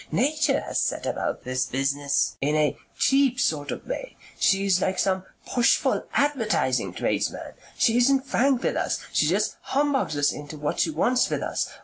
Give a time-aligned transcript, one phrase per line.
[0.11, 4.17] Nature has set about this business in a CHEAP sort of way.
[4.39, 7.53] She is like some pushful advertising tradesman.
[7.77, 11.69] She isn't frank with us; she just humbugs us into what she wants with us.